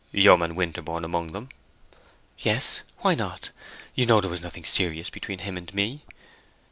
"Yeoman 0.11 0.55
Winterborne 0.55 1.03
among 1.05 1.27
them." 1.27 1.47
"Yes—why 2.39 3.13
not? 3.13 3.51
You 3.93 4.07
know 4.07 4.19
there 4.19 4.31
was 4.31 4.41
nothing 4.41 4.65
serious 4.65 5.11
between 5.11 5.37
him 5.45 5.57
and 5.57 5.71
me." 5.75 6.03